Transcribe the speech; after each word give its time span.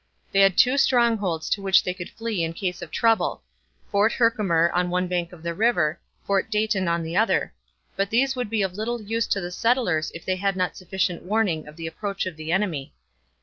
They 0.31 0.39
had 0.39 0.57
two 0.57 0.79
strongholds 0.79 1.47
to 1.51 1.61
which 1.61 1.83
they 1.83 1.93
could 1.93 2.09
flee 2.09 2.43
in 2.43 2.53
case 2.53 2.81
of 2.81 2.89
trouble, 2.89 3.43
Fort 3.91 4.13
Herkimer 4.13 4.71
on 4.73 4.89
one 4.89 5.07
bank 5.07 5.31
of 5.31 5.43
the 5.43 5.53
river, 5.53 5.99
Fort 6.25 6.49
Dayton 6.49 6.87
on 6.87 7.03
the 7.03 7.15
other; 7.15 7.53
but 7.95 8.09
these 8.09 8.35
would 8.35 8.49
be 8.49 8.63
of 8.63 8.73
little 8.73 8.99
use 9.03 9.27
to 9.27 9.39
the 9.39 9.51
settlers 9.51 10.09
if 10.15 10.25
they 10.25 10.37
had 10.37 10.55
not 10.55 10.75
sufficient 10.75 11.21
warning 11.21 11.67
of 11.67 11.75
the 11.75 11.85
approach 11.85 12.25
of 12.25 12.35
the 12.35 12.51
enemy. 12.51 12.95